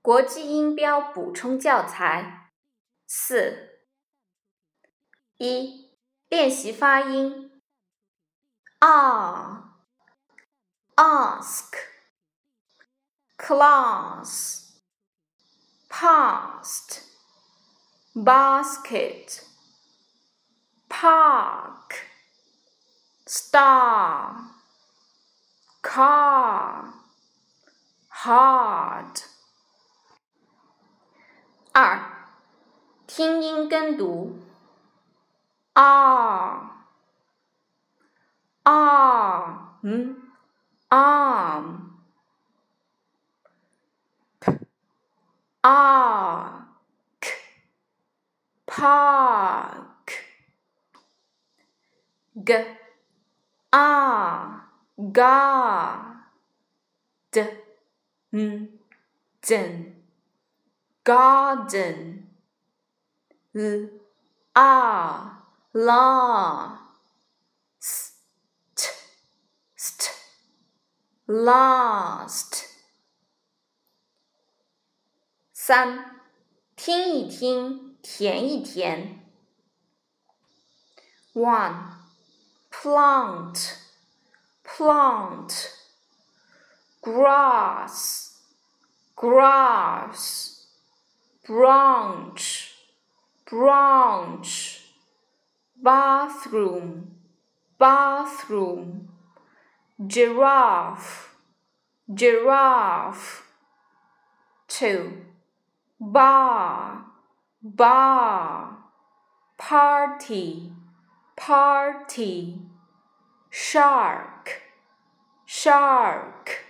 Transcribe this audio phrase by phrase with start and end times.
[0.00, 2.52] 国际音标补充教材
[3.06, 3.80] 四
[5.38, 5.90] 一
[6.28, 7.60] 练习发音
[8.78, 9.64] ：a、
[10.94, 11.72] ask、
[13.36, 14.70] class、
[15.88, 17.02] past、
[18.14, 19.42] basket、
[20.88, 22.04] park、
[23.26, 24.52] star、
[25.82, 26.92] car、
[28.10, 28.57] hard。
[33.07, 34.39] 听音跟读，
[35.73, 36.69] arm
[38.63, 40.15] arm
[40.89, 41.79] arm
[45.61, 47.27] ark
[48.65, 50.07] park
[52.45, 52.65] g
[53.71, 54.69] a
[55.11, 56.15] ga
[57.31, 57.41] d
[58.31, 58.79] n
[59.41, 59.95] den
[61.03, 62.23] garden,
[63.53, 63.89] l
[64.53, 66.79] a la,
[67.79, 68.89] st
[69.75, 70.11] st
[71.25, 72.65] last。
[75.53, 76.19] 三，
[76.75, 79.19] 听一听，填一填。
[81.33, 81.95] One,
[82.69, 83.77] plant,
[84.63, 85.69] plant,
[87.01, 88.33] grass,
[89.15, 90.65] grass
[91.45, 92.66] branch,
[93.48, 94.82] branch,
[95.82, 97.12] bathroom,
[97.78, 99.08] bathroom,
[100.06, 101.34] giraffe,
[102.12, 103.44] giraffe.
[104.68, 105.24] Two,
[105.98, 107.06] bar,
[107.62, 108.76] bar,
[109.56, 110.70] party,
[111.36, 112.58] party,
[113.50, 114.60] shark,
[115.46, 116.64] shark,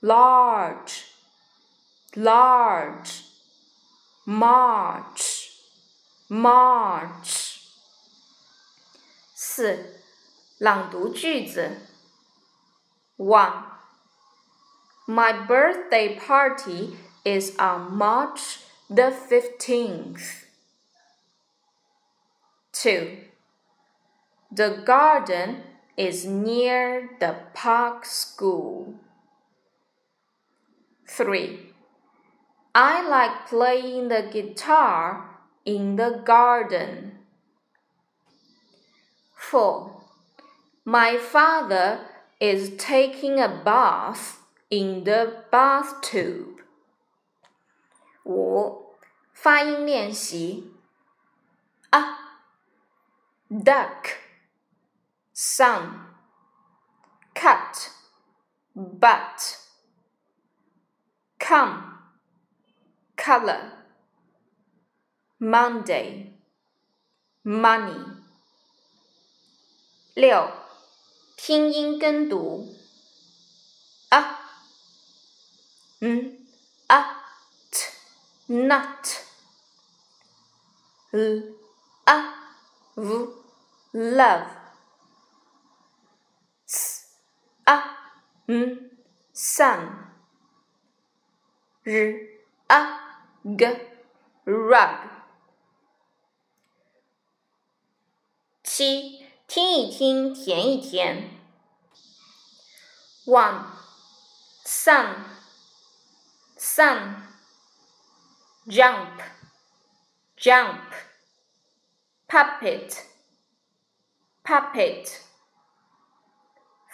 [0.00, 1.04] large,
[2.16, 3.24] large.
[4.30, 5.27] March,
[6.29, 7.59] March。
[9.35, 10.01] 四，
[10.57, 11.77] 朗读句子。
[13.17, 13.65] One.
[15.05, 20.45] My birthday party is on March the fifteenth.
[22.71, 23.17] Two.
[24.49, 25.63] The garden
[25.97, 28.95] is near the park school.
[31.07, 31.73] Three.
[32.73, 35.36] I like playing the guitar
[35.67, 37.19] in the garden.
[39.35, 40.01] 4.
[40.85, 42.07] My father
[42.39, 44.39] is taking a bath
[44.69, 46.59] in the bathtub.
[48.23, 48.83] 5.
[49.43, 50.71] 发音练习
[51.89, 52.01] a
[53.49, 54.19] duck
[55.33, 55.99] sun
[57.35, 57.89] cut
[58.73, 59.57] but
[61.37, 61.99] come
[63.17, 63.76] color
[65.39, 66.31] Monday
[67.43, 68.05] money
[70.13, 70.49] 六，
[71.35, 72.73] 听音跟读
[74.09, 74.39] 啊
[75.99, 76.47] 嗯
[76.87, 77.25] 啊
[77.71, 77.89] t
[78.47, 79.17] nut
[81.11, 81.55] l
[82.05, 82.33] a
[82.95, 83.27] v
[83.91, 84.47] love
[86.65, 87.07] s
[87.65, 87.97] a
[88.45, 88.91] m
[89.33, 90.11] sun
[91.83, 92.29] r
[92.67, 92.99] a
[93.57, 93.79] g
[94.45, 95.16] rug。
[98.77, 101.39] 七，听一听，填一填。
[103.25, 103.65] One,
[104.65, 105.15] sun,
[106.57, 107.15] sun,
[108.67, 109.21] jump,
[110.37, 110.81] jump,
[112.27, 113.05] puppet,
[114.43, 115.21] puppet,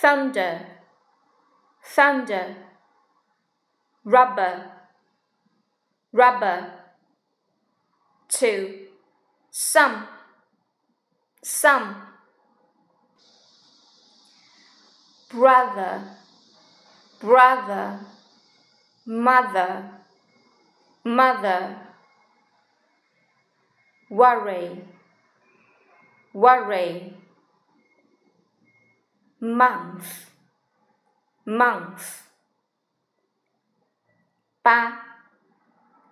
[0.00, 0.66] thunder,
[1.82, 2.54] thunder,
[4.04, 4.70] rubber
[6.12, 6.78] rubber.
[8.28, 8.88] Two,
[9.50, 10.06] some,
[11.46, 11.96] some.
[15.30, 16.02] Brother,
[17.20, 18.00] brother,
[19.06, 19.90] mother,
[21.04, 21.76] mother.
[24.10, 24.84] Worry,
[26.34, 27.14] worry.
[29.40, 30.28] Month,
[31.46, 32.22] month.
[34.62, 35.18] 八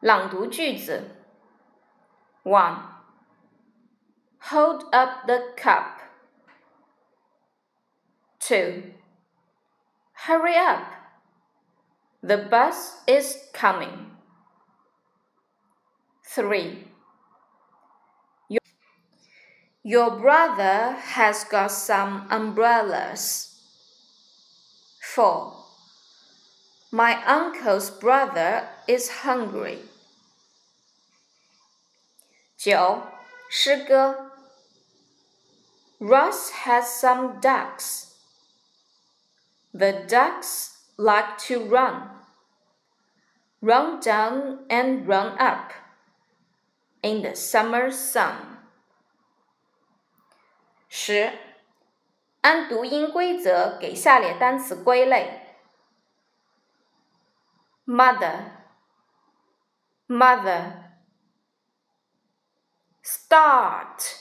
[0.00, 1.08] 朗读句子。
[2.42, 2.93] One.
[4.44, 6.00] Hold up the cup.
[8.38, 8.94] Two.
[10.12, 10.84] Hurry up.
[12.22, 14.10] The bus is coming.
[16.26, 16.84] Three.
[18.48, 18.60] Your,
[19.82, 23.60] your brother has got some umbrellas.
[25.02, 25.54] Four.
[26.92, 29.78] My uncle's brother is hungry.
[32.56, 33.02] 九，
[33.48, 34.32] 诗歌。
[35.98, 38.14] Ross has some ducks.
[39.72, 42.10] The ducks like to run,
[43.60, 45.72] run down and run up
[47.02, 48.58] in the summer sun.
[50.88, 51.38] 十，
[52.40, 55.56] 按读音规则给下列单词归类：
[57.86, 58.50] mother,
[60.08, 60.90] mother,
[63.04, 64.16] start,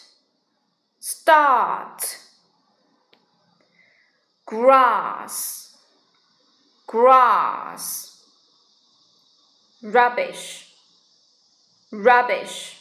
[1.06, 2.18] start,
[4.46, 5.76] grass,
[6.86, 8.24] grass,
[9.82, 10.72] rubbish,
[11.92, 12.80] rubbish,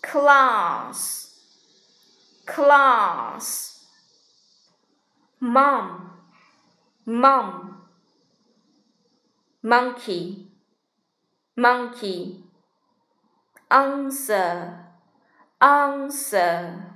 [0.00, 1.24] class.
[2.46, 3.84] Class.
[5.40, 6.12] Mom
[7.04, 7.82] mom
[9.62, 10.46] monkey.
[11.56, 12.44] Monkey.
[13.68, 14.85] Answer
[15.60, 16.95] answer